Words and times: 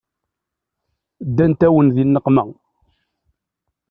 Ddant-awen 1.27 1.87
di 1.95 2.03
nneqma. 2.05 2.43